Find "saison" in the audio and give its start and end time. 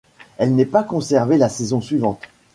1.47-1.79